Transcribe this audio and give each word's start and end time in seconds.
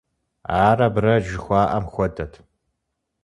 Ар 0.65 0.79
абрэдж 0.87 1.25
жыхуаӀэм 1.31 1.85
хуэдэт. 1.93 2.33